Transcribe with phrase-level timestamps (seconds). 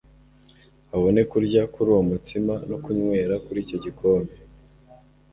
[0.95, 4.35] abone kurya kuri uwo mutsima no kunywera kuri icyo gikombe.»